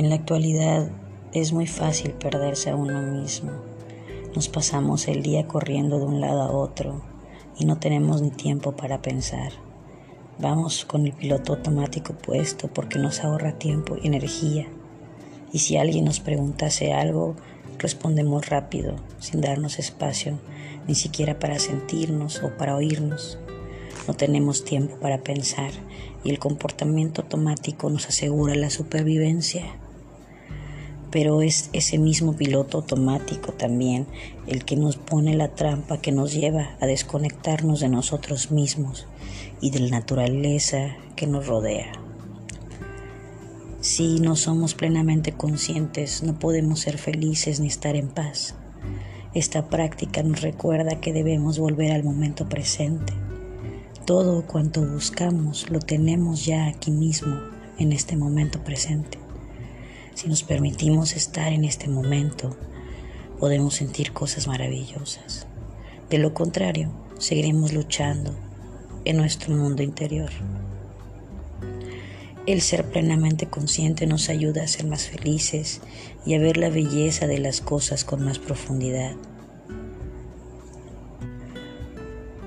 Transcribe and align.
En 0.00 0.08
la 0.08 0.14
actualidad 0.14 0.90
es 1.34 1.52
muy 1.52 1.66
fácil 1.66 2.12
perderse 2.12 2.70
a 2.70 2.74
uno 2.74 3.02
mismo. 3.02 3.50
Nos 4.34 4.48
pasamos 4.48 5.06
el 5.08 5.22
día 5.22 5.46
corriendo 5.46 5.98
de 5.98 6.06
un 6.06 6.22
lado 6.22 6.40
a 6.40 6.50
otro 6.52 7.02
y 7.58 7.66
no 7.66 7.76
tenemos 7.76 8.22
ni 8.22 8.30
tiempo 8.30 8.72
para 8.72 9.02
pensar. 9.02 9.52
Vamos 10.38 10.86
con 10.86 11.04
el 11.04 11.12
piloto 11.12 11.52
automático 11.52 12.14
puesto 12.14 12.68
porque 12.68 12.98
nos 12.98 13.22
ahorra 13.22 13.58
tiempo 13.58 13.98
y 14.02 14.06
energía. 14.06 14.68
Y 15.52 15.58
si 15.58 15.76
alguien 15.76 16.06
nos 16.06 16.18
preguntase 16.18 16.94
algo, 16.94 17.36
respondemos 17.78 18.48
rápido, 18.48 18.96
sin 19.18 19.42
darnos 19.42 19.78
espacio, 19.78 20.38
ni 20.88 20.94
siquiera 20.94 21.38
para 21.38 21.58
sentirnos 21.58 22.42
o 22.42 22.56
para 22.56 22.74
oírnos. 22.74 23.38
No 24.08 24.14
tenemos 24.14 24.64
tiempo 24.64 24.96
para 24.96 25.18
pensar 25.18 25.72
y 26.24 26.30
el 26.30 26.38
comportamiento 26.38 27.20
automático 27.20 27.90
nos 27.90 28.08
asegura 28.08 28.54
la 28.54 28.70
supervivencia. 28.70 29.66
Pero 31.10 31.42
es 31.42 31.70
ese 31.72 31.98
mismo 31.98 32.34
piloto 32.34 32.78
automático 32.78 33.52
también 33.52 34.06
el 34.46 34.64
que 34.64 34.76
nos 34.76 34.96
pone 34.96 35.34
la 35.34 35.48
trampa 35.48 35.98
que 35.98 36.12
nos 36.12 36.32
lleva 36.32 36.76
a 36.80 36.86
desconectarnos 36.86 37.80
de 37.80 37.88
nosotros 37.88 38.50
mismos 38.50 39.06
y 39.60 39.70
de 39.70 39.80
la 39.80 39.90
naturaleza 39.90 40.96
que 41.16 41.26
nos 41.26 41.46
rodea. 41.46 41.92
Si 43.80 44.20
no 44.20 44.36
somos 44.36 44.74
plenamente 44.74 45.32
conscientes, 45.32 46.22
no 46.22 46.38
podemos 46.38 46.80
ser 46.80 46.98
felices 46.98 47.60
ni 47.60 47.68
estar 47.68 47.96
en 47.96 48.08
paz. 48.08 48.54
Esta 49.32 49.68
práctica 49.68 50.22
nos 50.22 50.42
recuerda 50.42 51.00
que 51.00 51.12
debemos 51.12 51.58
volver 51.58 51.92
al 51.92 52.02
momento 52.02 52.48
presente. 52.48 53.12
Todo 54.04 54.44
cuanto 54.44 54.84
buscamos 54.84 55.70
lo 55.70 55.78
tenemos 55.78 56.44
ya 56.44 56.66
aquí 56.66 56.90
mismo, 56.90 57.38
en 57.78 57.92
este 57.92 58.16
momento 58.16 58.62
presente. 58.64 59.19
Si 60.20 60.28
nos 60.28 60.42
permitimos 60.42 61.16
estar 61.16 61.50
en 61.50 61.64
este 61.64 61.88
momento, 61.88 62.54
podemos 63.38 63.76
sentir 63.76 64.12
cosas 64.12 64.48
maravillosas. 64.48 65.46
De 66.10 66.18
lo 66.18 66.34
contrario, 66.34 66.92
seguiremos 67.18 67.72
luchando 67.72 68.36
en 69.06 69.16
nuestro 69.16 69.56
mundo 69.56 69.82
interior. 69.82 70.28
El 72.44 72.60
ser 72.60 72.84
plenamente 72.90 73.46
consciente 73.46 74.06
nos 74.06 74.28
ayuda 74.28 74.62
a 74.62 74.68
ser 74.68 74.84
más 74.84 75.08
felices 75.08 75.80
y 76.26 76.34
a 76.34 76.38
ver 76.38 76.58
la 76.58 76.68
belleza 76.68 77.26
de 77.26 77.38
las 77.38 77.62
cosas 77.62 78.04
con 78.04 78.22
más 78.22 78.38
profundidad. 78.38 79.16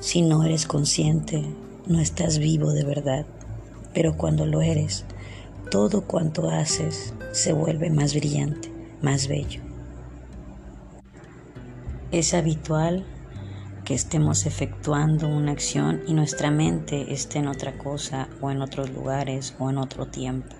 Si 0.00 0.20
no 0.20 0.44
eres 0.44 0.66
consciente, 0.66 1.42
no 1.86 1.98
estás 1.98 2.36
vivo 2.36 2.74
de 2.74 2.84
verdad, 2.84 3.24
pero 3.94 4.18
cuando 4.18 4.44
lo 4.44 4.60
eres, 4.60 5.06
todo 5.70 6.02
cuanto 6.02 6.50
haces 6.50 7.14
se 7.34 7.52
vuelve 7.52 7.90
más 7.90 8.14
brillante, 8.14 8.72
más 9.02 9.26
bello. 9.26 9.60
Es 12.12 12.32
habitual 12.32 13.04
que 13.84 13.92
estemos 13.92 14.46
efectuando 14.46 15.28
una 15.28 15.50
acción 15.50 16.02
y 16.06 16.14
nuestra 16.14 16.52
mente 16.52 17.12
esté 17.12 17.40
en 17.40 17.48
otra 17.48 17.76
cosa 17.76 18.28
o 18.40 18.52
en 18.52 18.62
otros 18.62 18.90
lugares 18.90 19.56
o 19.58 19.68
en 19.68 19.78
otro 19.78 20.06
tiempo. 20.06 20.54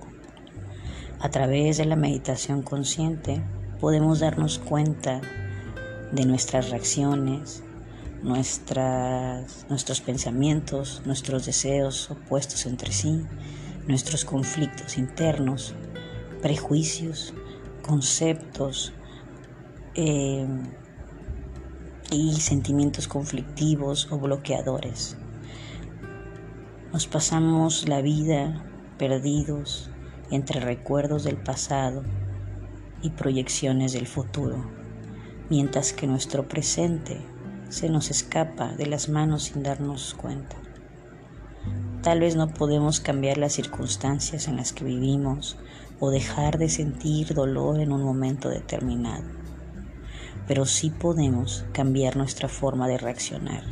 A 1.21 1.31
través 1.31 1.77
de 1.77 1.85
la 1.85 1.95
meditación 1.95 2.63
consciente 2.63 3.41
podemos 3.81 4.19
darnos 4.19 4.59
cuenta 4.59 5.21
de 6.11 6.27
nuestras 6.27 6.71
reacciones, 6.71 7.63
nuestras, 8.25 9.65
nuestros 9.69 10.01
pensamientos, 10.01 11.03
nuestros 11.07 11.47
deseos 11.47 12.11
opuestos 12.11 12.67
entre 12.67 12.91
sí, 12.91 13.25
nuestros 13.87 14.25
conflictos 14.25 14.99
internos, 14.99 15.75
prejuicios, 16.45 17.33
conceptos, 17.81 18.93
eh, 19.95 20.47
y 22.11 22.35
sentimientos 22.35 23.09
conflictivos 23.09 24.09
o 24.11 24.19
bloqueadores. 24.19 25.17
Nos 26.93 27.07
pasamos 27.07 27.89
la 27.89 28.03
vida 28.03 28.63
perdidos 28.99 29.89
entre 30.31 30.61
recuerdos 30.61 31.25
del 31.25 31.39
pasado 31.39 32.03
y 33.01 33.09
proyecciones 33.09 33.95
del 33.95 34.07
futuro, 34.07 34.71
mientras 35.49 35.95
que 35.95 36.07
nuestro 36.07 36.47
presente 36.47 37.23
se 37.71 37.89
nos 37.89 38.11
escapa 38.11 38.75
de 38.75 38.85
las 38.85 39.09
manos 39.09 39.45
sin 39.45 39.63
darnos 39.63 40.13
cuenta. 40.13 40.57
Tal 42.03 42.21
vez 42.21 42.37
no 42.37 42.49
podemos 42.49 43.01
cambiar 43.01 43.39
las 43.39 43.55
circunstancias 43.55 44.47
en 44.47 44.57
las 44.57 44.75
que 44.75 44.85
vivimos 44.85 45.57
o 46.05 46.11
dejar 46.11 46.59
de 46.59 46.69
sentir 46.69 47.35
dolor 47.35 47.81
en 47.81 47.93
un 47.93 48.03
momento 48.03 48.49
determinado 48.49 49.45
pero 50.47 50.67
sí 50.67 50.91
podemos 50.91 51.65
cambiar 51.73 52.17
nuestra 52.17 52.49
forma 52.49 52.89
de 52.89 52.99
reaccionar, 52.99 53.63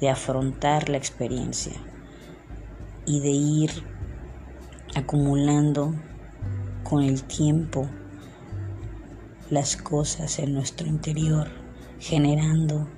de 0.00 0.08
afrontar 0.08 0.88
la 0.88 0.96
experiencia 0.96 1.74
y 3.04 3.20
de 3.20 3.30
ir 3.30 3.70
acumulando 4.94 5.94
con 6.84 7.02
el 7.02 7.22
tiempo 7.24 7.88
las 9.50 9.76
cosas 9.76 10.38
en 10.38 10.54
nuestro 10.54 10.86
interior, 10.86 11.48
generando 11.98 12.88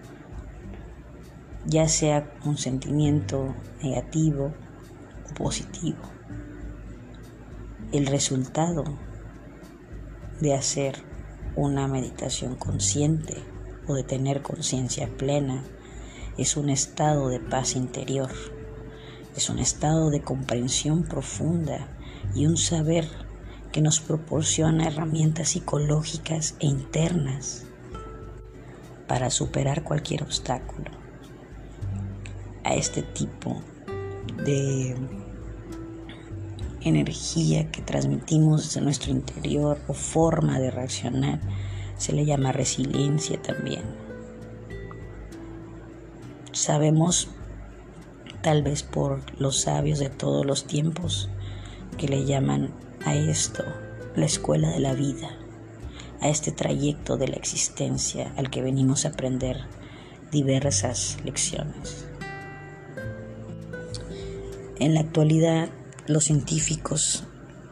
ya 1.64 1.88
sea 1.88 2.32
un 2.44 2.56
sentimiento 2.56 3.54
negativo 3.82 4.52
o 5.30 5.34
positivo. 5.34 6.02
El 7.92 8.06
resultado 8.06 8.84
de 10.40 10.54
hacer 10.54 10.96
una 11.56 11.86
meditación 11.88 12.56
consciente 12.56 13.36
o 13.86 13.92
de 13.92 14.02
tener 14.02 14.40
conciencia 14.40 15.14
plena 15.18 15.62
es 16.38 16.56
un 16.56 16.70
estado 16.70 17.28
de 17.28 17.38
paz 17.38 17.76
interior, 17.76 18.30
es 19.36 19.50
un 19.50 19.58
estado 19.58 20.08
de 20.08 20.22
comprensión 20.22 21.02
profunda 21.02 21.94
y 22.34 22.46
un 22.46 22.56
saber 22.56 23.06
que 23.72 23.82
nos 23.82 24.00
proporciona 24.00 24.86
herramientas 24.86 25.50
psicológicas 25.50 26.54
e 26.60 26.68
internas 26.68 27.66
para 29.06 29.28
superar 29.28 29.84
cualquier 29.84 30.22
obstáculo. 30.22 30.90
A 32.64 32.74
este 32.74 33.02
tipo 33.02 33.62
de 34.46 34.96
energía 36.84 37.70
que 37.70 37.82
transmitimos 37.82 38.64
desde 38.64 38.80
nuestro 38.80 39.10
interior 39.10 39.78
o 39.88 39.94
forma 39.94 40.58
de 40.58 40.70
reaccionar. 40.70 41.40
Se 41.96 42.12
le 42.12 42.24
llama 42.24 42.52
resiliencia 42.52 43.40
también. 43.40 43.82
Sabemos, 46.52 47.28
tal 48.42 48.62
vez 48.62 48.82
por 48.82 49.20
los 49.40 49.60
sabios 49.62 49.98
de 49.98 50.10
todos 50.10 50.44
los 50.44 50.66
tiempos, 50.66 51.30
que 51.96 52.08
le 52.08 52.24
llaman 52.24 52.74
a 53.04 53.14
esto 53.14 53.64
la 54.16 54.26
escuela 54.26 54.70
de 54.70 54.80
la 54.80 54.94
vida, 54.94 55.30
a 56.20 56.28
este 56.28 56.52
trayecto 56.52 57.16
de 57.16 57.28
la 57.28 57.36
existencia 57.36 58.32
al 58.36 58.50
que 58.50 58.62
venimos 58.62 59.04
a 59.04 59.08
aprender 59.08 59.60
diversas 60.30 61.18
lecciones. 61.24 62.06
En 64.78 64.94
la 64.94 65.00
actualidad 65.00 65.68
los 66.06 66.24
científicos 66.24 67.24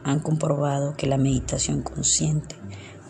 han 0.03 0.19
comprobado 0.19 0.95
que 0.95 1.07
la 1.07 1.17
meditación 1.17 1.81
consciente 1.81 2.55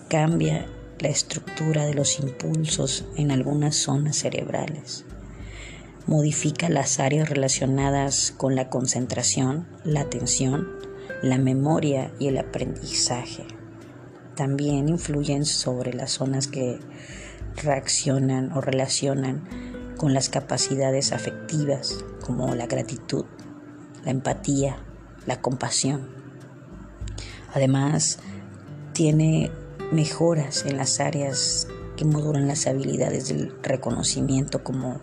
cambia 0.09 0.67
la 0.99 1.09
estructura 1.09 1.85
de 1.85 1.93
los 1.93 2.19
impulsos 2.19 3.05
en 3.15 3.31
algunas 3.31 3.75
zonas 3.75 4.17
cerebrales, 4.17 5.05
modifica 6.05 6.69
las 6.69 6.99
áreas 6.99 7.29
relacionadas 7.29 8.33
con 8.35 8.55
la 8.55 8.69
concentración, 8.69 9.67
la 9.83 10.01
atención, 10.01 10.67
la 11.21 11.37
memoria 11.37 12.11
y 12.19 12.27
el 12.27 12.37
aprendizaje. 12.37 13.45
También 14.35 14.89
influyen 14.89 15.45
sobre 15.45 15.93
las 15.93 16.11
zonas 16.11 16.47
que 16.47 16.79
reaccionan 17.63 18.51
o 18.53 18.61
relacionan 18.61 19.43
con 19.97 20.13
las 20.13 20.29
capacidades 20.29 21.11
afectivas 21.11 22.03
como 22.21 22.55
la 22.55 22.65
gratitud, 22.65 23.25
la 24.03 24.11
empatía, 24.11 24.77
la 25.25 25.41
compasión. 25.41 26.09
Además, 27.53 28.19
tiene 28.93 29.51
mejoras 29.91 30.65
en 30.65 30.77
las 30.77 30.99
áreas 30.99 31.67
que 31.97 32.05
modulan 32.05 32.47
las 32.47 32.67
habilidades 32.67 33.27
del 33.27 33.53
reconocimiento 33.61 34.63
como 34.63 34.99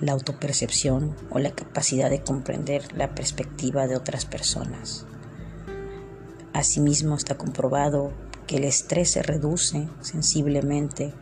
la 0.00 0.12
autopercepción 0.12 1.14
o 1.30 1.38
la 1.38 1.52
capacidad 1.52 2.10
de 2.10 2.22
comprender 2.22 2.96
la 2.96 3.14
perspectiva 3.14 3.86
de 3.86 3.96
otras 3.96 4.26
personas. 4.26 5.06
Asimismo, 6.52 7.16
está 7.16 7.36
comprobado 7.36 8.12
que 8.46 8.56
el 8.56 8.64
estrés 8.64 9.10
se 9.10 9.22
reduce 9.22 9.88
sensiblemente 10.00 11.12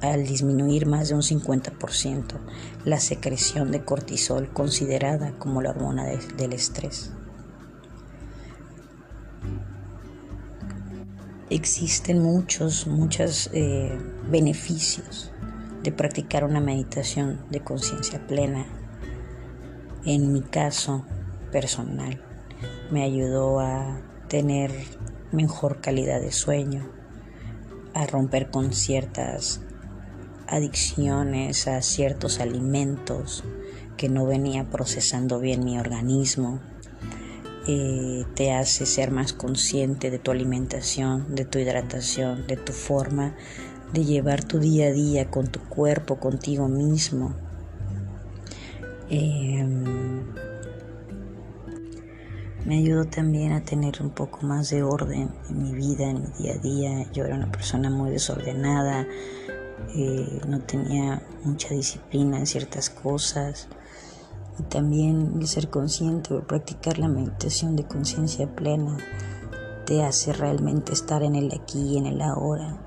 al 0.00 0.26
disminuir 0.26 0.86
más 0.86 1.08
de 1.08 1.14
un 1.14 1.22
50% 1.22 2.38
la 2.84 3.00
secreción 3.00 3.70
de 3.70 3.84
cortisol 3.84 4.48
considerada 4.52 5.32
como 5.38 5.62
la 5.62 5.70
hormona 5.70 6.06
del 6.06 6.52
estrés. 6.52 7.12
Existen 11.50 12.22
muchos, 12.22 12.86
muchos 12.86 13.50
eh, 13.52 13.98
beneficios 14.30 15.32
de 15.82 15.90
practicar 15.90 16.44
una 16.44 16.60
meditación 16.60 17.40
de 17.50 17.60
conciencia 17.60 18.24
plena. 18.26 18.66
En 20.04 20.32
mi 20.32 20.42
caso 20.42 21.04
personal, 21.50 22.22
me 22.92 23.02
ayudó 23.02 23.58
a 23.58 24.00
tener 24.28 24.70
mejor 25.32 25.80
calidad 25.80 26.20
de 26.20 26.30
sueño, 26.30 26.88
a 27.94 28.06
romper 28.06 28.50
con 28.50 28.72
ciertas 28.72 29.60
adicciones 30.50 31.68
a 31.68 31.80
ciertos 31.80 32.40
alimentos 32.40 33.44
que 33.96 34.08
no 34.08 34.26
venía 34.26 34.68
procesando 34.68 35.38
bien 35.38 35.64
mi 35.64 35.78
organismo, 35.78 36.60
te 38.34 38.52
hace 38.52 38.86
ser 38.86 39.10
más 39.10 39.32
consciente 39.32 40.10
de 40.10 40.18
tu 40.18 40.30
alimentación, 40.30 41.34
de 41.34 41.44
tu 41.44 41.58
hidratación, 41.58 42.46
de 42.46 42.56
tu 42.56 42.72
forma 42.72 43.34
de 43.92 44.04
llevar 44.04 44.44
tu 44.44 44.58
día 44.58 44.86
a 44.86 44.92
día 44.92 45.30
con 45.30 45.48
tu 45.48 45.60
cuerpo, 45.60 46.16
contigo 46.16 46.68
mismo. 46.68 47.34
Em, 49.08 50.22
me 52.64 52.78
ayudó 52.78 53.04
también 53.06 53.52
a 53.52 53.64
tener 53.64 54.00
un 54.00 54.10
poco 54.10 54.46
más 54.46 54.70
de 54.70 54.82
orden 54.82 55.30
en 55.48 55.62
mi 55.62 55.72
vida, 55.72 56.10
en 56.10 56.22
mi 56.22 56.28
día 56.38 56.54
a 56.54 56.58
día. 56.58 57.12
Yo 57.12 57.24
era 57.24 57.34
una 57.34 57.50
persona 57.50 57.90
muy 57.90 58.10
desordenada, 58.10 59.06
eh, 59.94 60.40
no 60.46 60.60
tenía 60.60 61.22
mucha 61.44 61.74
disciplina 61.74 62.38
en 62.38 62.46
ciertas 62.46 62.90
cosas 62.90 63.68
y 64.60 64.62
también 64.62 65.38
el 65.40 65.46
ser 65.48 65.70
consciente 65.70 66.34
o 66.34 66.46
practicar 66.46 66.98
la 66.98 67.08
meditación 67.08 67.76
de 67.76 67.84
conciencia 67.84 68.46
plena 68.54 68.98
te 69.86 70.04
hace 70.04 70.34
realmente 70.34 70.92
estar 70.92 71.22
en 71.22 71.34
el 71.34 71.50
aquí 71.54 71.94
y 71.94 71.96
en 71.96 72.04
el 72.04 72.20
ahora, 72.20 72.78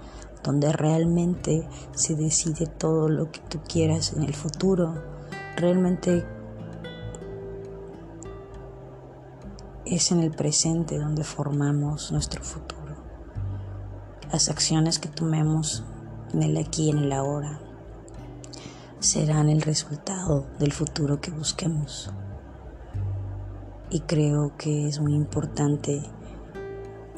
donde 0.44 0.72
realmente 0.72 1.68
se 1.96 2.16
decide 2.16 2.68
todo 2.68 3.10
lo 3.10 3.32
que 3.32 3.40
tú 3.50 3.60
quieras 3.68 4.14
en 4.14 4.24
el 4.24 4.36
futuro. 4.36 4.94
Realmente 5.58 6.24
es 9.86 10.12
en 10.12 10.20
el 10.20 10.32
presente 10.32 11.00
donde 11.00 11.24
formamos 11.24 12.12
nuestro 12.12 12.44
futuro. 12.44 12.82
Las 14.32 14.50
acciones 14.50 15.00
que 15.00 15.10
tomemos 15.10 15.84
en 16.34 16.44
el 16.44 16.56
aquí 16.58 16.86
y 16.86 16.90
en 16.92 17.00
el 17.00 17.12
ahora 17.14 17.60
serán 19.04 19.50
el 19.50 19.62
resultado 19.62 20.48
del 20.60 20.72
futuro 20.72 21.20
que 21.20 21.30
busquemos. 21.30 22.10
Y 23.90 24.00
creo 24.00 24.56
que 24.58 24.88
es 24.88 25.02
muy 25.02 25.14
importante 25.14 26.02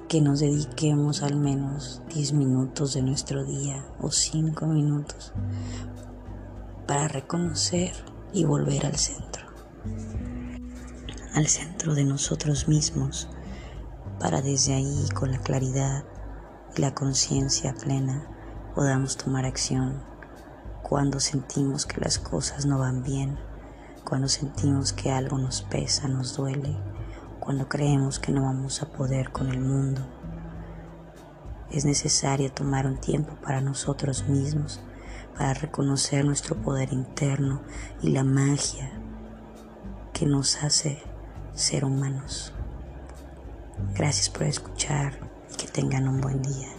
que 0.07 0.19
nos 0.19 0.39
dediquemos 0.39 1.21
al 1.21 1.35
menos 1.35 2.01
10 2.13 2.33
minutos 2.33 2.95
de 2.95 3.03
nuestro 3.03 3.45
día 3.45 3.85
o 4.01 4.09
5 4.09 4.65
minutos 4.65 5.31
para 6.87 7.07
reconocer 7.07 7.91
y 8.33 8.45
volver 8.45 8.87
al 8.87 8.95
centro, 8.95 9.45
al 11.35 11.47
centro 11.47 11.93
de 11.93 12.03
nosotros 12.03 12.67
mismos, 12.67 13.29
para 14.19 14.41
desde 14.41 14.73
ahí 14.73 15.07
con 15.13 15.31
la 15.31 15.39
claridad 15.39 16.03
y 16.75 16.81
la 16.81 16.95
conciencia 16.95 17.75
plena 17.75 18.27
podamos 18.73 19.17
tomar 19.17 19.45
acción 19.45 20.14
cuando 20.87 21.19
sentimos 21.19 21.87
que 21.87 21.99
las 21.99 22.19
cosas 22.19 22.67
no 22.67 22.77
van 22.77 23.01
bien, 23.01 23.39
cuando 24.07 24.27
sentimos 24.27 24.93
que 24.93 25.09
algo 25.09 25.39
nos 25.39 25.63
pesa, 25.63 26.07
nos 26.07 26.37
duele, 26.37 26.77
cuando 27.39 27.67
creemos 27.67 28.19
que 28.19 28.31
no 28.31 28.43
vamos 28.43 28.83
a 28.83 28.91
poder 28.91 29.31
con 29.31 29.49
el 29.49 29.59
mundo. 29.59 30.05
Es 31.71 31.85
necesario 31.85 32.51
tomar 32.51 32.85
un 32.85 32.99
tiempo 32.99 33.33
para 33.41 33.61
nosotros 33.61 34.27
mismos, 34.27 34.79
para 35.35 35.55
reconocer 35.55 36.23
nuestro 36.23 36.55
poder 36.55 36.93
interno 36.93 37.63
y 38.03 38.11
la 38.11 38.23
magia 38.23 38.91
que 40.13 40.27
nos 40.27 40.61
hace 40.61 41.01
ser 41.55 41.83
humanos. 41.83 42.53
Gracias 43.95 44.29
por 44.29 44.43
escuchar 44.43 45.17
y 45.51 45.55
que 45.55 45.67
tengan 45.67 46.07
un 46.07 46.21
buen 46.21 46.43
día. 46.43 46.74